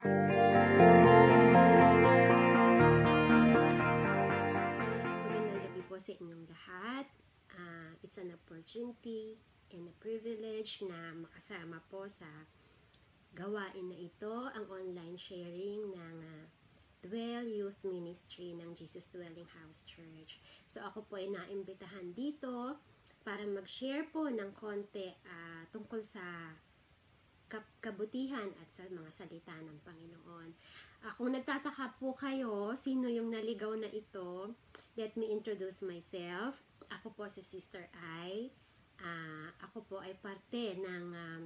[0.00, 0.80] Magandang
[5.60, 7.04] gabi po sa inyong lahat.
[7.52, 9.36] Ah, it's an opportunity
[9.68, 12.24] and a privilege na makasama po sa
[13.36, 16.48] gawain na ito, ang online sharing ng ah,
[17.04, 20.40] Dwell Youth Ministry ng Jesus Dwelling House Church.
[20.64, 22.80] So ako po ay naimbitahan dito
[23.20, 26.56] para mag-share po ng konti ah, tungkol sa
[27.82, 30.50] kabutihan at sa mga salita ng Panginoon.
[31.02, 34.54] Ah, kung nagtataka po kayo, sino yung naligaw na ito,
[34.94, 36.60] let me introduce myself.
[36.90, 38.52] Ako po si Sister Ai.
[39.00, 41.42] Ah, ako po ay parte ng um,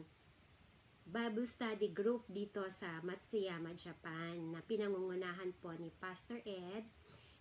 [1.05, 6.89] Bible study group dito sa Matsuyama, Japan na pinangungunahan po ni Pastor Ed.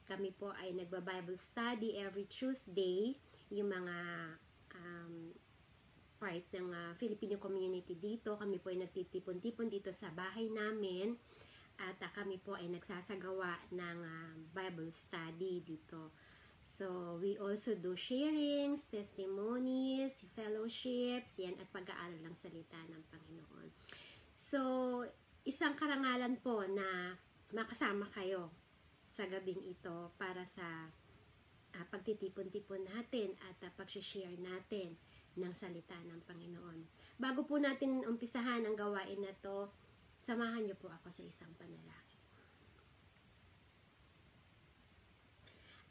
[0.03, 3.15] Kami po ay nagba-Bible study every Tuesday.
[3.49, 3.97] Yung mga
[4.75, 5.31] um,
[6.23, 8.39] part ng ah, Filipino community dito.
[8.39, 11.19] Kami po ay nagtitipon-tipon dito sa bahay namin.
[11.83, 16.15] At ah, kami po ay nagsasagawa ng ah, Bible study dito.
[16.63, 23.67] So, we also do sharings, testimonies, fellowships, yan, at pag-aaral ng salita ng Panginoon.
[24.39, 24.59] So,
[25.43, 27.19] isang karangalan po na
[27.51, 28.47] makasama kayo
[29.11, 30.87] sa gabing ito para sa
[31.75, 34.95] ah, pagtitipon-tipon natin at uh, pag-share natin
[35.37, 36.79] ng salita ng Panginoon.
[37.17, 39.69] Bago po natin umpisahan ang gawain na to,
[40.21, 42.13] samahan niyo po ako sa isang panalangin.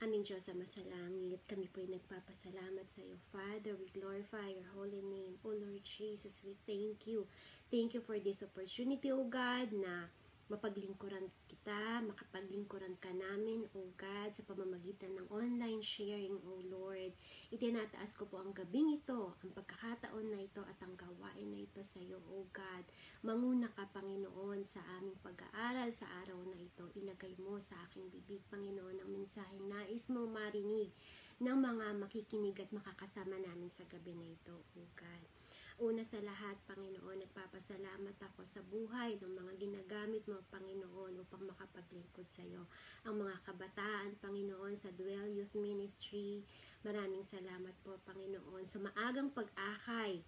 [0.03, 3.79] Aming Diyos sa masalangit, kami po ay nagpapasalamat sa iyo, Father.
[3.79, 5.39] We glorify your holy name.
[5.47, 7.31] O Lord Jesus, we thank you.
[7.71, 10.11] Thank you for this opportunity, O God, na
[10.53, 17.17] mapaglingkuran kita, makapaglingkuran ka namin, O God, sa pamamagitan ng online sharing, O Lord.
[17.49, 21.81] Itinataas ko po ang gabing ito, ang pagkakataon na ito at ang gawain na ito
[21.81, 22.85] sa iyo, O God.
[23.25, 26.93] Manguna ka, Panginoon, sa aming pag-aaral sa araw na ito.
[27.01, 30.93] Ilagay mo sa aking bibig, Panginoon, ang mensaheng nais mong marinig
[31.41, 35.42] ng mga makikinig at makakasama namin sa gabi na ito, O God.
[35.81, 42.29] Una sa lahat, Panginoon, nagpapasalamat ako sa buhay ng mga ginagamit mo, Panginoon, upang makapaglingkod
[42.29, 42.69] sa iyo.
[43.09, 46.45] Ang mga kabataan, Panginoon, sa Dwell Youth Ministry,
[46.85, 50.21] maraming salamat po, Panginoon, sa maagang pag-akay,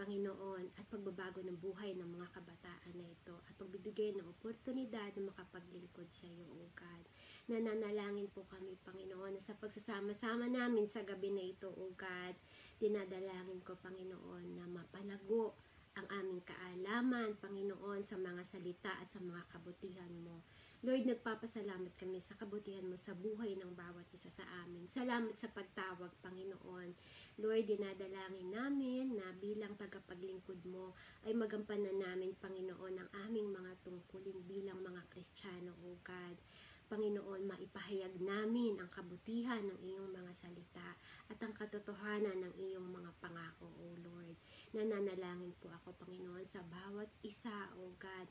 [0.00, 5.28] Panginoon, at pagbabago ng buhay ng mga kabataan na ito at pagbibigay ng oportunidad na
[5.28, 7.04] makapaglingkod sa iyo, O God.
[7.52, 12.32] Nananalangin po kami, Panginoon, na sa pagsasama-sama namin sa gabi na ito, O God,
[12.80, 15.52] dinadalangin ko, Panginoon, na mapalago
[16.00, 20.40] ang aming kaalaman, Panginoon, sa mga salita at sa mga kabutihan mo.
[20.80, 24.88] Lord, nagpapasalamat kami sa kabutihan mo sa buhay ng bawat isa sa amin.
[24.88, 26.96] Salamat sa pagtawag, Panginoon.
[27.36, 30.96] Lord, dinadalangin namin na bilang tagapaglingkod mo
[31.28, 36.40] ay magampanan namin, Panginoon, ang aming mga tungkulin bilang mga Kristiyano, O God.
[36.88, 40.96] Panginoon, maipahayag namin ang kabutihan ng iyong mga salita
[41.28, 44.34] at ang katotohanan ng iyong mga pangako, O Lord.
[44.72, 48.26] Nananalangin po ako, Panginoon, sa bawat isa, O God,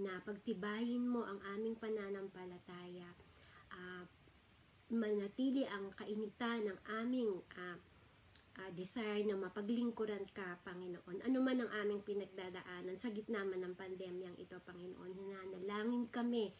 [0.00, 3.12] na pagtibayin mo ang aming pananampalataya,
[3.70, 4.04] uh,
[4.90, 7.78] manatili ang kainitan ng aming uh,
[8.58, 11.22] uh, desire na mapaglingkuran ka, Panginoon.
[11.22, 16.50] Ano man ang aming pinagdadaanan sa gitna man ng pandemyang ito, Panginoon, hinanalangin kami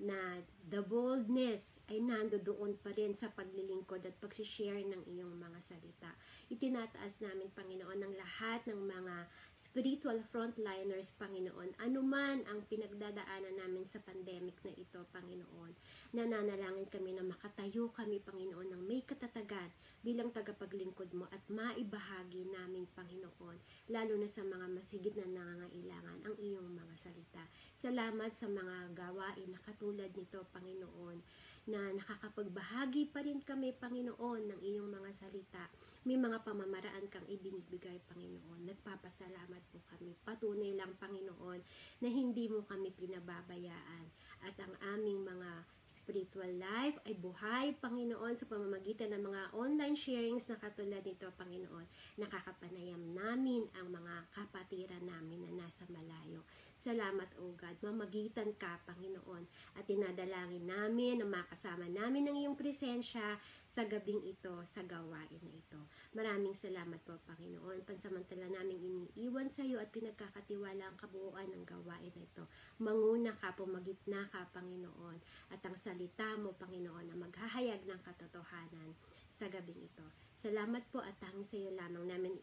[0.00, 0.40] na
[0.72, 6.10] the boldness ay nando doon pa rin sa paglilingkod at pagsishare ng iyong mga salita.
[6.48, 9.14] Itinataas namin, Panginoon, ang lahat ng mga
[9.60, 15.76] spiritual frontliners, Panginoon, anuman ang pinagdadaanan namin sa pandemic na ito, Panginoon.
[16.16, 19.68] Nananalangin kami na makatayo kami, Panginoon, ng may katatagan
[20.00, 23.56] bilang tagapaglingkod mo at maibahagi namin, Panginoon,
[23.92, 27.44] lalo na sa mga masigit na nangangailangan ang iyong mga salita.
[27.76, 31.20] Salamat sa mga gawain na katulad nito, Panginoon,
[31.70, 35.70] na nakakapagbahagi pa rin kami, Panginoon, ng iyong mga salita.
[36.02, 38.66] May mga pamamaraan kang ibinibigay, Panginoon.
[38.66, 40.18] Nagpapasalamat po kami.
[40.26, 41.62] Patunay lang, Panginoon,
[42.02, 44.04] na hindi mo kami pinababayaan.
[44.42, 45.50] At ang aming mga
[45.90, 51.86] spiritual life ay buhay, Panginoon, sa pamamagitan ng mga online sharings na katulad nito, Panginoon.
[52.18, 56.46] Nakakapanayam namin ang mga kapatiran namin na nasa malayo.
[56.80, 57.76] Salamat, O God.
[57.84, 59.44] Mamagitan ka, Panginoon.
[59.76, 63.36] At tinadalangin namin na makasama namin ng iyong presensya
[63.68, 65.76] sa gabing ito, sa gawain na ito.
[66.16, 67.84] Maraming salamat po, Panginoon.
[67.84, 72.48] Pansamantala namin iniiwan sa iyo at pinagkakatiwala ang kabuuan ng gawain na ito.
[72.80, 75.20] Manguna ka, pumagitna ka, Panginoon.
[75.52, 78.96] At ang salita mo, Panginoon, na maghahayag ng katotohanan
[79.28, 80.08] sa gabing ito.
[80.40, 82.40] Salamat po at tanging sa iyo lamang namin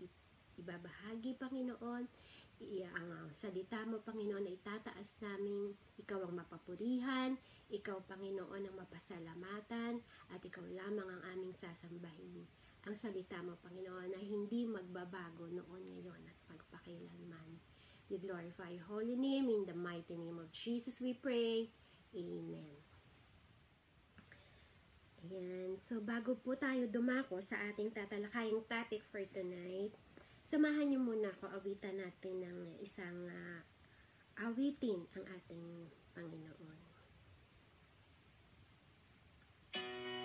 [0.62, 2.06] ibabahagi, Panginoon
[2.64, 3.30] iaangaw.
[3.34, 5.76] Salita mo, Panginoon, na itataas namin.
[6.02, 7.38] Ikaw ang mapapurihan,
[7.68, 10.02] Ikaw, Panginoon, ang mapasalamatan,
[10.32, 12.48] at Ikaw lamang ang aming sasambahin.
[12.88, 17.60] Ang salita mo, Panginoon, na hindi magbabago noon, ngayon, at magpakilanman.
[18.08, 19.52] We glorify your holy name.
[19.52, 21.68] In the mighty name of Jesus we pray.
[22.16, 22.80] Amen.
[25.28, 25.76] Ayan.
[25.92, 29.92] So, bago po tayo dumako sa ating tatalakayang topic for tonight,
[30.48, 33.60] Samahan niyo muna ako awitan natin ng isang uh,
[34.48, 36.88] awitin ang ating Panginoon.
[39.78, 40.17] Thank you.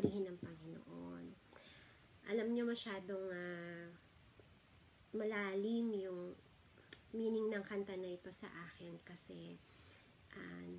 [0.00, 1.26] papurihin ng Panginoon.
[2.32, 3.84] Alam nyo masyadong uh,
[5.12, 6.32] malalim yung
[7.12, 9.60] meaning ng kanta na ito sa akin kasi
[10.32, 10.72] uh,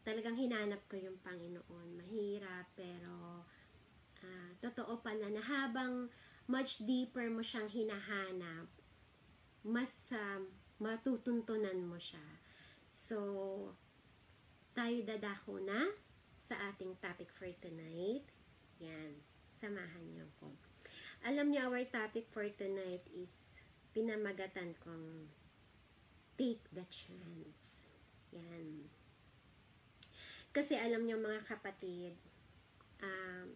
[0.00, 1.92] talagang hinanap ko yung Panginoon.
[1.92, 3.44] Mahirap pero
[4.24, 6.08] uh, totoo pala na habang
[6.48, 8.64] much deeper mo siyang hinahanap,
[9.60, 10.40] mas uh,
[10.80, 12.40] matutuntunan mo siya.
[12.96, 13.20] So,
[14.72, 15.92] tayo dadako na
[16.40, 18.33] sa ating topic for tonight.
[18.82, 19.12] Yan,
[19.54, 20.50] samahan niyo ko.
[21.24, 23.30] Alam niyo, our topic for tonight is
[23.94, 25.30] pinamagatan kong
[26.34, 27.86] take the chance.
[28.34, 28.90] Yan.
[30.54, 32.14] Kasi alam niyo mga kapatid,
[33.02, 33.46] um,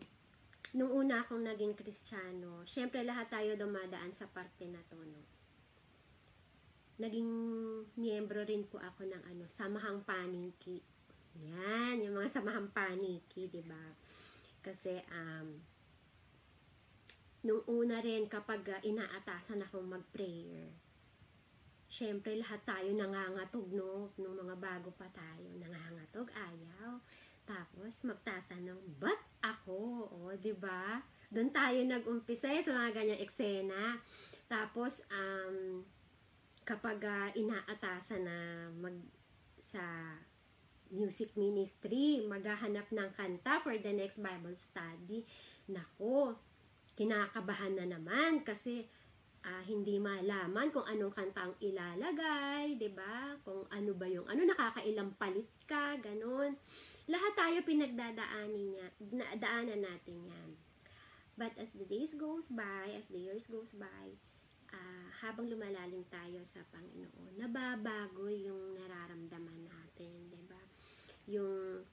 [0.75, 5.23] nung una akong naging kristyano, syempre lahat tayo dumadaan sa parte na to, no?
[6.99, 7.31] Naging
[7.95, 10.83] miyembro rin po ako ng ano, Samahang Paniki.
[11.39, 13.95] Yan, yung mga Samahang Paniki, di ba?
[14.61, 15.59] Kasi, um,
[17.47, 20.69] nung una rin kapag uh, inaatasan akong mag-prayer,
[21.89, 24.13] syempre lahat tayo nangangatog, no?
[24.21, 27.01] Nung mga bago pa tayo, nangangatog, ayaw.
[27.49, 30.05] Tapos, magtatanong, ba't ako?
[30.13, 31.01] O, di ba?
[31.33, 33.97] Doon tayo nag-umpisa eh, sa mga ganyang eksena.
[34.45, 35.81] Tapos, um,
[36.69, 38.97] kapag uh, inaatasan na mag
[39.57, 39.81] sa
[40.95, 45.25] music ministry, maghahanap ng kanta for the next Bible study.
[45.69, 46.39] Nako,
[46.99, 48.89] kinakabahan na naman kasi
[49.45, 53.39] uh, hindi malaman kung anong kanta ang ilalagay, 'di ba?
[53.47, 56.59] Kung ano ba yung ano nakakailang palit ka, ganun.
[57.09, 58.87] Lahat tayo pinagdadaanin niya,
[59.39, 60.51] daanan natin 'yan.
[61.39, 64.19] But as the days goes by, as the years goes by,
[64.75, 70.68] uh, habang lumalalim tayo sa Panginoon, nababago yung nararamdaman natin, 'di ba?
[71.29, 71.85] Yung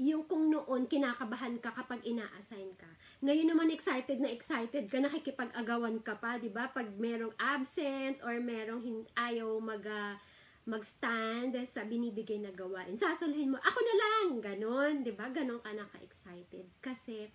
[0.00, 2.88] yung kung noon kinakabahan ka kapag ina-assign ka.
[3.20, 6.72] Ngayon naman excited na excited ka, nakikipag-agawan ka pa, 'di ba?
[6.72, 10.16] Pag merong absent or merong hin- ayaw mag uh,
[10.62, 12.94] mag-stand sa binibigay na gawain.
[12.94, 15.28] Sasaluhin mo, ako na lang, ganon, 'di ba?
[15.28, 17.28] Ganon ka na ka-excited kasi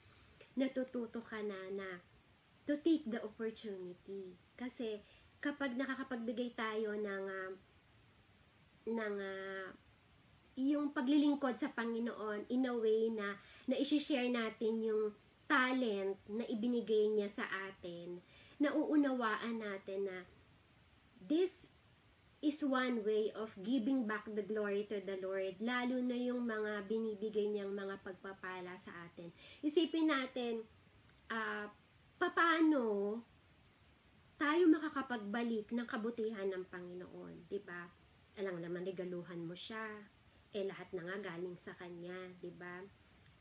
[0.57, 2.01] natututo ka na na
[2.65, 4.33] to take the opportunity.
[4.57, 4.99] Kasi
[5.37, 7.51] kapag nakakapagbigay tayo ng uh,
[8.89, 9.69] ng uh,
[10.57, 13.37] yung paglilingkod sa Panginoon in a way na
[13.69, 15.13] na i-share natin yung
[15.45, 18.19] talent na ibinigay niya sa atin,
[18.57, 20.17] nauunawaan natin na
[21.21, 21.69] this
[22.41, 26.85] is one way of giving back the glory to the Lord, lalo na yung mga
[26.85, 29.33] binibigay niyang mga pagpapala sa atin.
[29.61, 30.61] Isipin natin,
[31.29, 31.65] uh,
[32.17, 33.17] paano
[34.37, 37.89] tayo makakapagbalik ng kabutihan ng Panginoon, 'di ba?
[38.37, 39.81] Alam naman regaluhan mo siya,
[40.57, 42.81] eh lahat na nga galing sa kanya, 'di ba?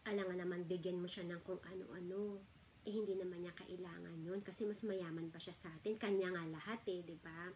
[0.04, 2.44] Alangan naman bigyan mo siya ng kung ano-ano.
[2.84, 5.96] Eh hindi naman niya kailangan 'yun kasi mas mayaman pa siya sa atin.
[5.96, 7.50] Kanya nga lahat eh, 'di ba?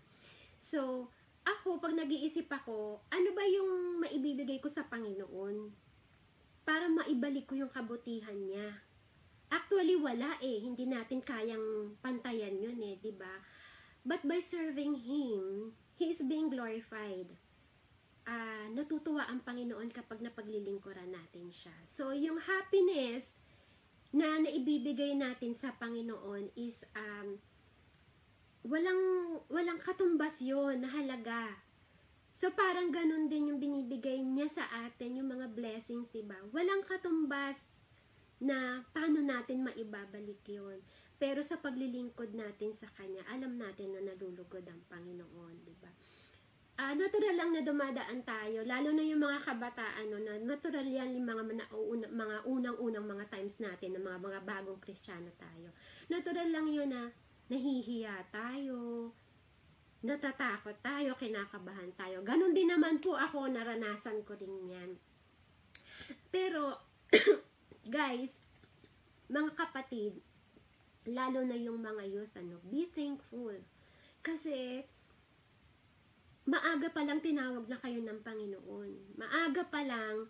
[0.57, 1.13] So,
[1.45, 5.73] ako pag nag-iisip ako, ano ba yung maibibigay ko sa Panginoon
[6.65, 8.81] para maibalik ko yung kabutihan niya?
[9.53, 13.45] Actually wala eh, hindi natin kayang pantayan 'yun eh, 'di ba?
[14.01, 17.37] But by serving him, he is being glorified
[18.31, 21.75] uh, natutuwa ang Panginoon kapag napaglilingkuran natin siya.
[21.91, 23.43] So, yung happiness
[24.15, 27.43] na naibibigay natin sa Panginoon is um,
[28.63, 29.03] walang,
[29.51, 31.59] walang katumbas yon na halaga.
[32.39, 36.39] So, parang ganun din yung binibigay niya sa atin, yung mga blessings, diba?
[36.55, 37.59] Walang katumbas
[38.41, 40.81] na paano natin maibabalik yon
[41.21, 45.93] Pero sa paglilingkod natin sa Kanya, alam natin na nalulugod ang Panginoon, di ba?
[46.81, 51.13] Uh, natural lang na dumadaan tayo, lalo na yung mga kabataan, no, na natural yan
[51.13, 51.65] yung mga, mga,
[52.09, 55.69] mga unang-unang mga times natin, ng mga, mga bagong kristyano tayo.
[56.09, 57.13] Natural lang yun na
[57.53, 59.13] nahihiya tayo,
[60.01, 62.25] natatakot tayo, kinakabahan tayo.
[62.25, 64.91] Ganon din naman po ako, naranasan ko rin yan.
[66.33, 66.81] Pero,
[67.85, 68.33] guys,
[69.29, 70.17] mga kapatid,
[71.05, 73.53] lalo na yung mga youth, ano, be thankful.
[74.25, 74.89] Kasi,
[76.49, 79.21] maaga pa lang tinawag na kayo ng Panginoon.
[79.21, 80.29] Maaga pa lang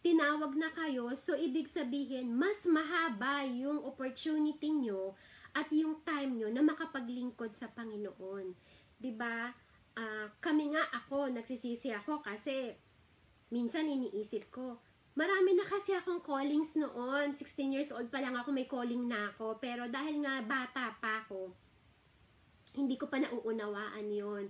[0.00, 5.12] tinawag na kayo, so ibig sabihin, mas mahaba yung opportunity nyo
[5.52, 8.56] at yung time nyo na makapaglingkod sa Panginoon.
[9.16, 9.52] ba?
[9.92, 12.72] Uh, kami nga ako, nagsisisi ako kasi
[13.52, 14.80] minsan iniisip ko,
[15.12, 17.36] marami na kasi akong callings noon.
[17.36, 19.60] 16 years old pa lang ako, may calling na ako.
[19.60, 21.52] Pero dahil nga bata pa ako,
[22.80, 24.48] hindi ko pa nauunawaan yon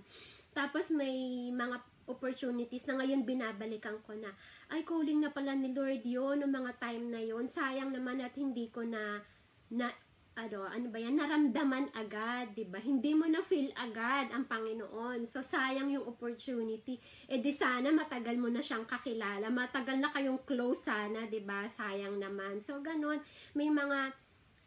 [0.51, 1.79] tapos may mga
[2.11, 4.35] opportunities na ngayon binabalikan ko na,
[4.73, 8.35] ay calling na pala ni Lord yon ng mga time na yon Sayang naman at
[8.35, 9.23] hindi ko na,
[9.71, 9.87] na
[10.31, 12.79] ano, ano ba yan, naramdaman agad, 'di ba?
[12.79, 15.27] Hindi mo na feel agad ang Panginoon.
[15.27, 16.95] So sayang yung opportunity.
[17.27, 21.67] Eh di sana matagal mo na siyang kakilala, matagal na kayong close sana, 'di ba?
[21.67, 22.63] Sayang naman.
[22.63, 23.19] So ganun,
[23.59, 24.15] may mga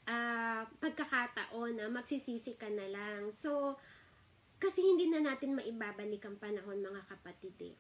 [0.05, 3.33] ah, pagkakataon na magsisisi ka na lang.
[3.33, 3.81] So
[4.65, 7.77] kasi hindi na natin maibabalik ang panahon mga kapatid eh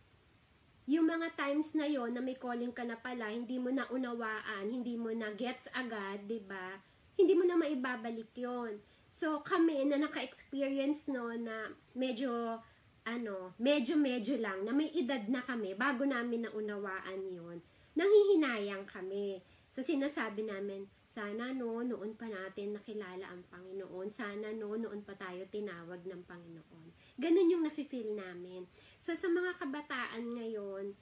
[0.85, 4.69] yung mga times na yon na may calling ka na pala, hindi mo na unawaan,
[4.69, 6.77] hindi mo na gets agad, 'di ba?
[7.17, 8.85] Hindi mo na maibabalik yon.
[9.09, 12.61] So kami na naka-experience no na medyo
[13.05, 17.59] ano, medyo medyo lang na may edad na kami bago namin naunawaan yon.
[17.97, 19.41] Nanghihinayang kami.
[19.73, 20.85] So sinasabi namin,
[21.15, 24.11] sana no, noon pa natin nakilala ang Panginoon.
[24.11, 27.15] Sana no, noon pa tayo tinawag ng Panginoon.
[27.15, 28.67] Ganun yung nafe-feel namin.
[28.99, 30.99] So sa mga kabataan ngayon,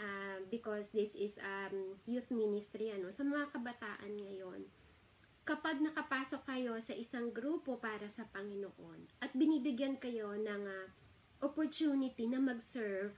[0.00, 4.64] uh, because this is um, youth ministry, ano, sa mga kabataan ngayon,
[5.44, 10.88] kapag nakapasok kayo sa isang grupo para sa Panginoon at binibigyan kayo ng uh,
[11.44, 13.12] opportunity na mag-serve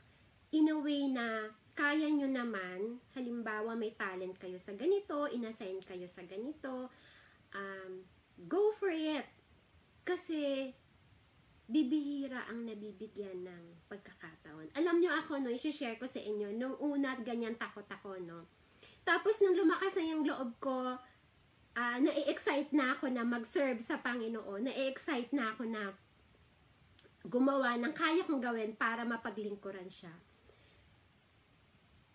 [0.51, 6.05] in a way na kaya nyo naman, halimbawa may talent kayo sa ganito, inassign kayo
[6.05, 6.93] sa ganito,
[7.57, 7.93] um,
[8.45, 9.25] go for it.
[10.05, 10.73] Kasi
[11.64, 14.76] bibihira ang nabibigyan ng pagkakataon.
[14.76, 18.45] Alam nyo ako, no, i-share ko sa inyo, nung una, ganyan takot ako, no.
[19.09, 21.00] Tapos, nung lumakas na yung loob ko,
[21.73, 25.97] uh, na-excite na ako na mag-serve sa Panginoon, na-excite na ako na
[27.25, 30.12] gumawa ng kaya kong gawin para mapaglingkuran siya.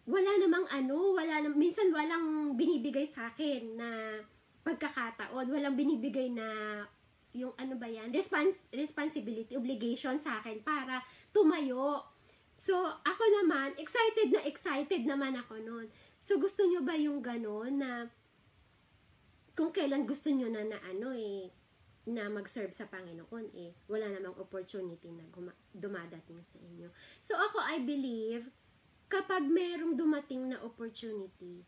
[0.07, 3.89] Wala namang ano, wala nam minsan walang binibigay sa akin na
[4.63, 6.47] pagkakataon, walang binibigay na
[7.35, 11.03] yung ano ba yan, respons- responsibility, obligation sa akin para
[11.35, 12.01] tumayo.
[12.57, 12.73] So,
[13.05, 15.87] ako naman, excited na excited naman ako noon.
[16.17, 17.91] So, gusto nyo ba yung gano'n na
[19.53, 21.53] kung kailan gusto nyo na na ano eh,
[22.07, 25.27] na mag-serve sa Panginoon eh, wala namang opportunity na
[25.75, 26.89] dumadating sa inyo.
[27.19, 28.47] So, ako, I believe,
[29.07, 31.63] kapag merong dumating na opportunity,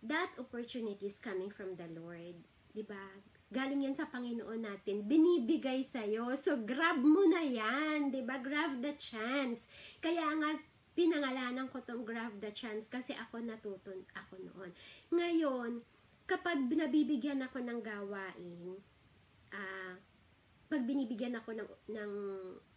[0.00, 2.36] that opportunity is coming from the Lord.
[2.84, 3.04] ba?
[3.52, 5.04] Galing yan sa Panginoon natin.
[5.04, 6.32] Binibigay sa iyo.
[6.40, 8.40] So grab mo na 'yan, ba?
[8.40, 9.68] Grab the chance.
[10.00, 10.56] Kaya nga
[10.96, 14.70] pinangalanan ko tong grab the chance kasi ako natutun ako noon.
[15.12, 15.84] Ngayon,
[16.24, 18.80] kapag nabibigyan ako ng gawain,
[19.52, 19.94] ah uh,
[20.72, 22.12] pag binibigyan ako ng, ng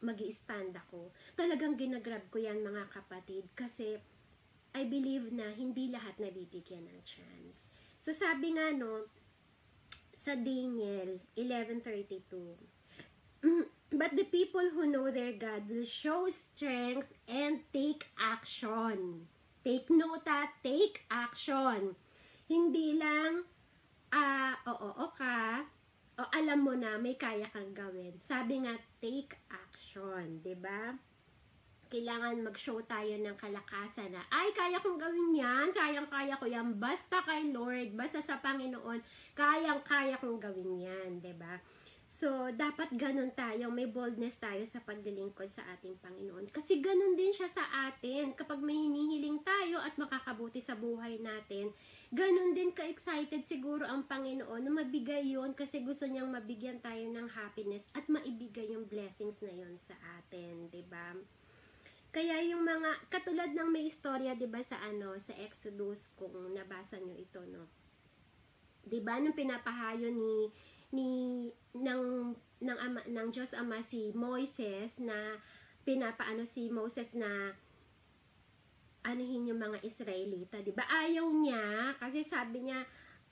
[0.03, 3.95] mag stand ako, talagang ginagrab ko yan mga kapatid kasi
[4.75, 7.71] I believe na hindi lahat nabibigyan ng chance.
[8.03, 9.07] So sabi nga no,
[10.11, 12.27] sa Daniel 11.32.
[13.95, 19.31] But the people who know their God will show strength and take action.
[19.63, 21.95] Take note ha, take action.
[22.51, 23.47] Hindi lang,
[24.11, 25.63] ah, uh, oo, oo ka,
[26.15, 28.15] o alam mo na may kaya kang gawin.
[28.23, 30.95] Sabi nga, take action, 'di ba?
[31.85, 37.21] kailangan mag-show tayo ng kalakasan na, ay, kaya kong gawin yan, kayang-kaya ko yan, basta
[37.23, 38.99] kay Lord, basta sa Panginoon,
[39.37, 41.55] kayang-kaya kong gawin yan, ba diba?
[42.05, 46.47] So, dapat ganun tayo, may boldness tayo sa paglilingkod sa ating Panginoon.
[46.53, 48.31] Kasi ganun din siya sa atin.
[48.37, 49.14] Kapag may hinihiling tayo
[49.85, 51.69] at makakabuti sa buhay natin,
[52.09, 57.29] ganun din ka-excited siguro ang Panginoon na mabigay yon kasi gusto niyang mabigyan tayo ng
[57.29, 61.13] happiness at maibigay yung blessings na yon sa atin, ba?
[62.15, 66.95] Kaya yung mga, katulad ng may istorya, di ba, sa ano, sa Exodus, kung nabasa
[66.95, 67.67] nyo ito, no?
[68.87, 70.47] Di ba, nung pinapahayo ni,
[70.95, 71.09] ni,
[71.75, 72.31] ng,
[72.63, 75.43] ng, ama, ng Diyos Ama si Moises, na,
[75.83, 77.51] pinapaano si Moses na,
[79.05, 80.83] anuhin yung mga Israelita, di ba?
[80.89, 82.81] Ayaw niya, kasi sabi niya,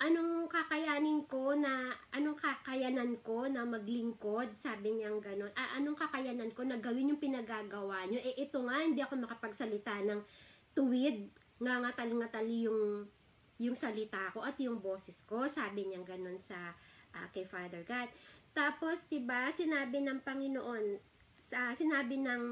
[0.01, 4.51] anong kakayanin ko na anong kakayanan ko na maglingkod?
[4.57, 5.53] Sabi niya gano'n.
[5.53, 8.19] Ah, anong kakayanan ko na gawin yung pinagagawa niyo?
[8.23, 10.21] Eh ito nga hindi ako makapagsalita ng
[10.73, 11.29] tuwid.
[11.61, 13.05] Nga nga tali yung
[13.61, 15.45] yung salita ko at yung boses ko.
[15.45, 16.73] Sabi niya gano'n sa
[17.13, 18.09] uh, kay Father God.
[18.51, 20.99] Tapos 'di ba sinabi ng Panginoon
[21.37, 22.43] sa sinabi ng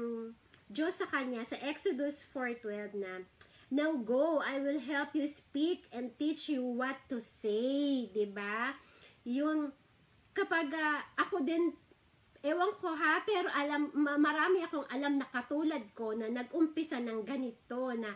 [0.72, 3.28] Diyos sa kanya sa Exodus 4:12 na
[3.72, 8.76] Now go, I will help you speak and teach you what to say, ba?
[9.24, 9.72] Yung
[10.36, 11.72] kapag uh, ako din
[12.44, 17.96] ewan ko ha, pero alam marami akong alam na katulad ko na nag-umpisa ng ganito
[17.96, 18.12] na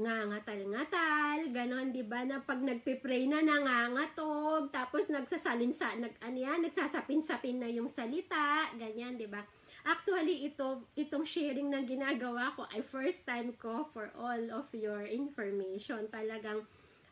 [0.00, 2.24] ngangatal-ngatal, ganon, 'di ba?
[2.24, 8.68] Na pag nagpe-pray na nangangatog, tapos nagsasalin sa nag ano yan, nagsasapin-sapin na yung salita,
[8.76, 9.44] ganyan, 'di ba?
[9.84, 15.08] Actually, ito, itong sharing na ginagawa ko ay first time ko for all of your
[15.08, 16.04] information.
[16.12, 16.68] Talagang,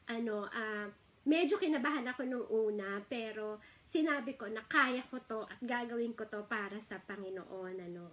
[0.09, 0.87] ano, uh,
[1.25, 6.29] medyo kinabahan ako nung una, pero sinabi ko na kaya ko to at gagawin ko
[6.29, 8.13] to para sa Panginoon, ano.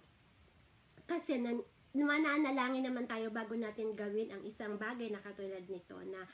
[1.04, 1.60] Kasi nan,
[1.96, 6.28] mananalangin naman tayo bago natin gawin ang isang bagay na katulad nito na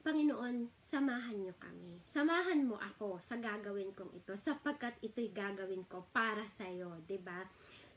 [0.00, 2.00] Panginoon, samahan niyo kami.
[2.08, 7.20] Samahan mo ako sa gagawin kong ito sapagkat ito'y gagawin ko para sa iyo, 'di
[7.20, 7.44] ba?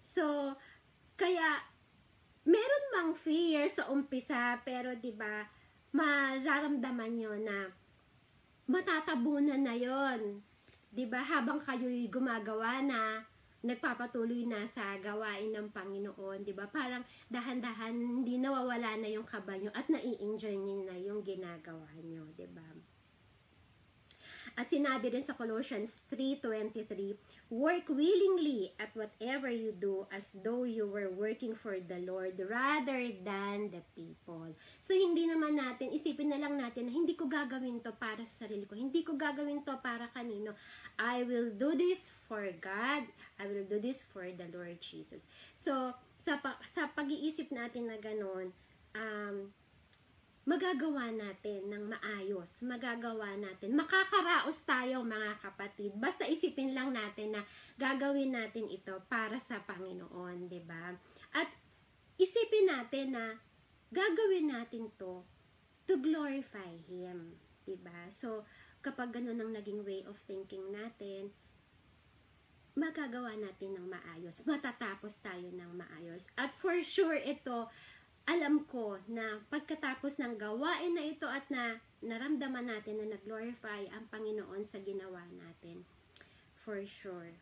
[0.03, 0.51] So,
[1.15, 1.63] kaya
[2.43, 5.47] meron mang fear sa umpisa pero 'di ba,
[5.95, 7.71] mararamdaman niyo na
[8.67, 10.43] matatabunan na 'yon.
[10.91, 11.23] 'Di ba?
[11.23, 13.23] Habang kayo'y gumagawa na
[13.63, 16.67] nagpapatuloy na sa gawain ng Panginoon, 'di ba?
[16.67, 22.27] Parang dahan-dahan hindi nawawala na yung kaba nyo at nai-enjoy niyo na yung ginagawa nyo,
[22.35, 22.67] 'di ba?
[24.53, 30.87] At sinabi rin sa Colossians 3.23, Work willingly at whatever you do as though you
[30.87, 34.55] were working for the Lord rather than the people.
[34.81, 38.47] So, hindi naman natin, isipin na lang natin na hindi ko gagawin to para sa
[38.47, 38.73] sarili ko.
[38.73, 40.57] Hindi ko gagawin to para kanino.
[40.97, 43.05] I will do this for God.
[43.37, 45.27] I will do this for the Lord Jesus.
[45.53, 48.55] So, sa, sa pag-iisip natin na ganun,
[48.95, 49.51] um,
[50.43, 55.95] magagawa natin ng maayos, magagawa natin, makakaraos tayo mga kapatid.
[55.95, 57.41] Basta isipin lang natin na
[57.79, 60.91] gagawin natin ito para sa Panginoon, 'di ba?
[61.31, 61.47] At
[62.19, 63.39] isipin natin na
[63.95, 65.23] gagawin natin to
[65.87, 68.11] to glorify Him, 'di ba?
[68.11, 68.43] So,
[68.83, 71.31] kapag ganun ang naging way of thinking natin,
[72.73, 76.25] magagawa natin ng maayos, matatapos tayo ng maayos.
[76.33, 77.69] At for sure ito,
[78.23, 84.07] alam ko na pagkatapos ng gawain na ito at na naramdaman natin na nag-glorify ang
[84.07, 85.83] Panginoon sa ginawa natin,
[86.63, 87.35] for sure,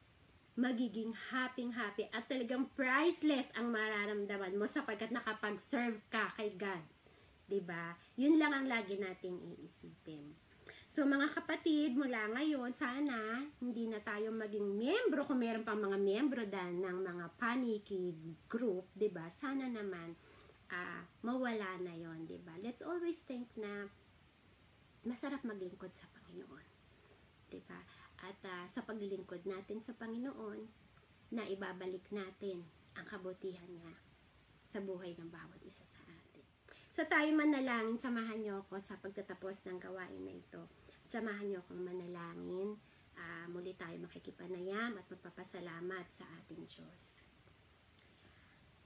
[0.57, 6.83] magiging happy-happy at talagang priceless ang mararamdaman mo sapagkat nakapag-serve ka kay God.
[7.61, 7.93] ba?
[8.17, 10.33] Yun lang ang lagi nating iisipin.
[10.91, 15.95] So mga kapatid, mula ngayon, sana hindi na tayo maging membro kung meron pang mga
[15.95, 18.11] membro dan ng mga paniki
[18.51, 19.31] group, 'di ba?
[19.31, 20.19] Sana naman
[20.71, 22.55] uh, mawala na yon di ba?
[22.63, 23.91] Let's always think na
[25.05, 26.67] masarap maglingkod sa Panginoon.
[27.51, 27.83] Di ba?
[28.25, 30.81] At uh, sa paglilingkod natin sa Panginoon,
[31.31, 32.67] na ibabalik natin
[32.99, 33.95] ang kabutihan niya
[34.67, 36.43] sa buhay ng bawat isa sa atin.
[36.91, 40.67] So tayo manalangin, samahan niyo ako sa pagtatapos ng gawain na ito.
[41.07, 42.75] Samahan niyo akong manalangin.
[43.15, 47.20] Uh, muli tayo makikipanayam at magpapasalamat sa ating Diyos.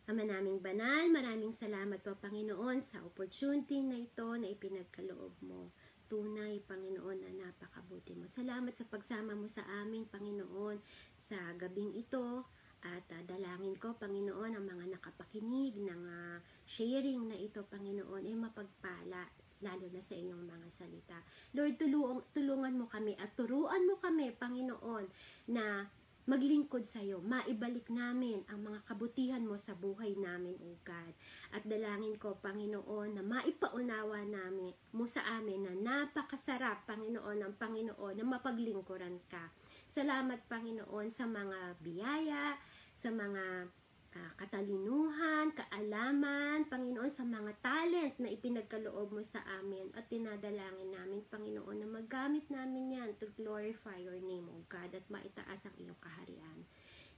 [0.05, 5.73] Ama naming banal, maraming salamat po Panginoon sa opportunity na ito na ipinagkaloob mo.
[6.05, 8.29] Tunay, Panginoon, na napakabuti mo.
[8.29, 10.77] Salamat sa pagsama mo sa amin, Panginoon,
[11.17, 12.45] sa gabing ito.
[12.85, 16.37] At uh, dalangin ko, Panginoon, ang mga nakapakinig ng uh,
[16.69, 19.25] sharing na ito, Panginoon, ay mapagpala
[19.65, 21.17] lalo na sa inyong mga salita.
[21.57, 25.09] Lord, tulungan, tulungan mo kami at turuan mo kami, Panginoon,
[25.49, 25.89] na
[26.25, 31.13] maglingkod sa iyo, maibalik namin ang mga kabutihan mo sa buhay namin, O God.
[31.53, 38.13] At dalangin ko, Panginoon, na maipaunawa namin mo sa amin na napakasarap, Panginoon, ng Panginoon
[38.17, 39.53] na mapaglingkuran ka.
[39.85, 42.57] Salamat, Panginoon, sa mga biyaya,
[42.97, 43.69] sa mga
[44.15, 51.21] uh, katalinuhan, kaalaman, Panginoon, sa mga talent na ipinagkaloob mo sa amin at tinadalangin namin,
[51.27, 55.99] Panginoon, na magamit namin yan to glorify your name, O God, at maitaas ang iyong
[55.99, 56.63] kaharian.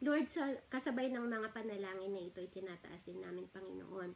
[0.02, 4.14] Lord, sa kasabay ng mga panalangin na ito, itinataas din namin, Panginoon,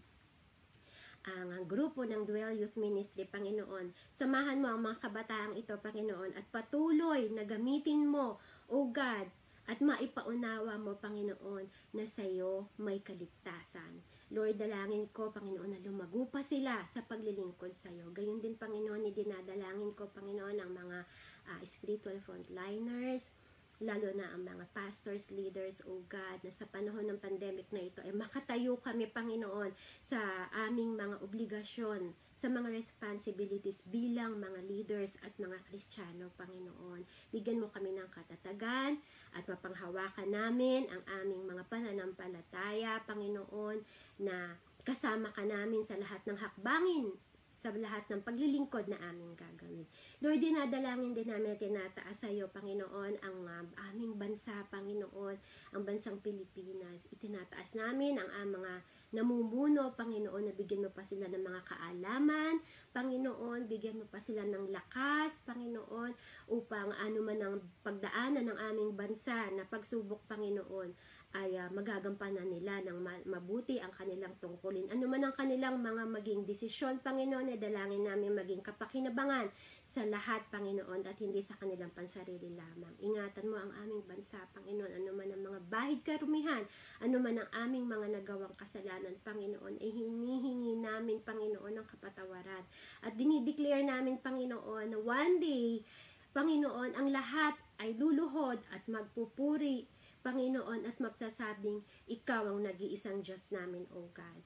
[1.21, 3.93] ang grupo ng Dwell Youth Ministry, Panginoon.
[4.17, 9.29] Samahan mo ang mga kabataang ito, Panginoon, at patuloy na gamitin mo, O God,
[9.71, 14.03] at maipaunawa mo, Panginoon, na sa iyo may kaligtasan.
[14.35, 18.11] Lord, dalangin ko, Panginoon, na lumago pa sila sa paglilingkod sa iyo.
[18.11, 21.07] Gayon din, Panginoon, idinadalangin ko, Panginoon, ang mga
[21.47, 23.31] uh, spiritual frontliners,
[23.79, 28.03] lalo na ang mga pastors, leaders, O God, na sa panahon ng pandemic na ito,
[28.03, 29.71] ay makatayo kami, Panginoon,
[30.03, 37.05] sa aming mga obligasyon sa mga responsibilities bilang mga leaders at mga Kristiyano, Panginoon.
[37.29, 38.97] Bigyan mo kami ng katatagan
[39.37, 43.85] at mapanghawakan namin ang aming mga pananampalataya, Panginoon,
[44.25, 47.13] na kasama ka namin sa lahat ng hakbangin
[47.61, 49.85] sa lahat ng paglilingkod na aming gagawin.
[50.17, 55.37] Lord, dinadalangin din namin tinataas sa iyo, Panginoon, ang uh, aming bansa, Panginoon,
[55.77, 57.05] ang bansang Pilipinas.
[57.13, 58.73] Itinataas namin ang, ang mga
[59.11, 62.63] namumuno, Panginoon, na bigyan mo pa sila ng mga kaalaman,
[62.95, 66.15] Panginoon, bigyan mo pa sila ng lakas, Panginoon,
[66.47, 70.95] upang ano man ang pagdaanan ng aming bansa na pagsubok, Panginoon,
[71.31, 74.91] ay ah, magagampanan nila ng ma- mabuti ang kanilang tungkulin.
[74.91, 79.47] Ano man ang kanilang mga maging desisyon, Panginoon, ay dalangin namin maging kapakinabangan
[79.91, 82.95] sa lahat, Panginoon, at hindi sa kanilang pansarili lamang.
[83.03, 86.63] Ingatan mo ang aming bansa, Panginoon, ano man ang mga bahid karumihan,
[87.03, 92.63] ano man ang aming mga nagawang kasalanan, Panginoon, ay hinihingi namin, Panginoon, ang kapatawaran.
[93.03, 95.83] At dinideclare namin, Panginoon, na one day,
[96.31, 99.91] Panginoon, ang lahat ay luluhod at magpupuri,
[100.23, 104.39] Panginoon, at magsasabing, Ikaw ang nag-iisang Diyos namin, O God.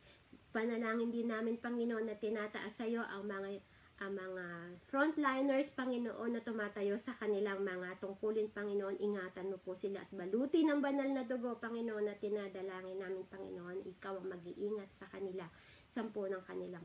[0.50, 3.62] Panalangin din namin, Panginoon, na tinataas sa iyo ang mga
[3.96, 4.46] ang mga
[4.92, 10.68] frontliners, Panginoon, na tumatayo sa kanilang mga tungkulin, Panginoon, ingatan mo po sila at baluti
[10.68, 15.48] ng banal na dugo, Panginoon, na tinadalangin namin, Panginoon, ikaw ang mag-iingat sa kanila,
[15.88, 16.84] sampo ng kanilang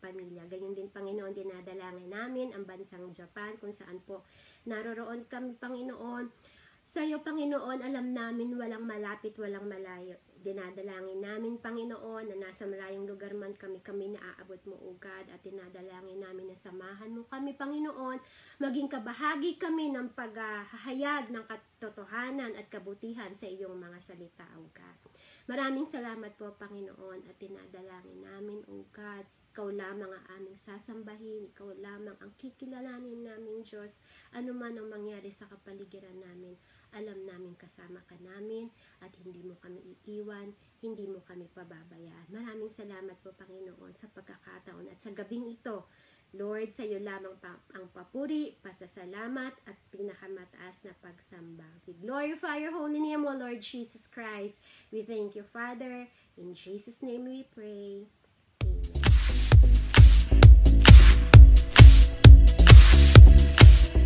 [0.00, 0.48] pamilya.
[0.48, 4.24] Ganyan din, Panginoon, dinadalangin namin ang bansang Japan, kung saan po
[4.64, 6.32] naroroon kami, Panginoon,
[6.88, 10.16] sa iyo, Panginoon, alam namin walang malapit, walang malayo.
[10.38, 15.42] Dinadalangin namin, Panginoon, na nasa malayong lugar man kami, kami naaabot mo, O God, at
[15.42, 18.22] dinadalangin namin na samahan mo kami, Panginoon,
[18.62, 24.98] maging kabahagi kami ng paghahayag ng katotohanan at kabutihan sa iyong mga salita, O God.
[25.50, 29.26] Maraming salamat po, Panginoon, at dinadalangin namin, O God,
[29.58, 33.98] ikaw lamang ang aming sasambahin, ikaw lamang ang kikilalanin namin, Diyos,
[34.30, 36.54] ano man ang mangyari sa kapaligiran namin,
[36.94, 38.70] alam namin kasama ka namin
[39.04, 42.32] at hindi mo kami iiwan, hindi mo kami pababayaan.
[42.32, 45.88] Maraming salamat po Panginoon sa pagkakataon at sa gabing ito.
[46.36, 51.64] Lord, sa iyo lamang pa, ang papuri, pasasalamat at pinakamataas na pagsamba.
[51.88, 54.60] We glorify your holy name, O Lord Jesus Christ.
[54.92, 56.04] We thank you, Father.
[56.36, 58.12] In Jesus' name we pray.